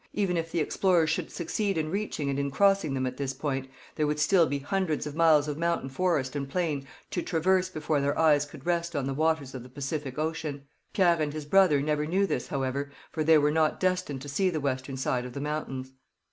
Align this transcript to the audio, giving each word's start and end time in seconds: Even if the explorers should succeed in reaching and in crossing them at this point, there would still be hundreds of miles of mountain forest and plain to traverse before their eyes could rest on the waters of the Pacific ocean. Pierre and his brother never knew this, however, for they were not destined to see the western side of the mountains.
Even 0.13 0.35
if 0.35 0.51
the 0.51 0.59
explorers 0.61 1.11
should 1.11 1.29
succeed 1.29 1.77
in 1.77 1.91
reaching 1.91 2.27
and 2.31 2.39
in 2.39 2.49
crossing 2.49 2.95
them 2.95 3.05
at 3.05 3.17
this 3.17 3.33
point, 3.33 3.69
there 3.93 4.07
would 4.07 4.19
still 4.19 4.47
be 4.47 4.57
hundreds 4.57 5.05
of 5.05 5.15
miles 5.15 5.47
of 5.47 5.59
mountain 5.59 5.89
forest 5.89 6.35
and 6.35 6.49
plain 6.49 6.87
to 7.11 7.21
traverse 7.21 7.69
before 7.69 8.01
their 8.01 8.17
eyes 8.17 8.43
could 8.45 8.65
rest 8.65 8.95
on 8.95 9.05
the 9.05 9.13
waters 9.13 9.53
of 9.53 9.61
the 9.61 9.69
Pacific 9.69 10.17
ocean. 10.17 10.63
Pierre 10.91 11.21
and 11.21 11.33
his 11.33 11.45
brother 11.45 11.81
never 11.83 12.07
knew 12.07 12.25
this, 12.25 12.47
however, 12.47 12.89
for 13.11 13.23
they 13.23 13.37
were 13.37 13.51
not 13.51 13.79
destined 13.79 14.23
to 14.23 14.27
see 14.27 14.49
the 14.49 14.59
western 14.59 14.97
side 14.97 15.23
of 15.23 15.33
the 15.33 15.39
mountains. 15.39 15.91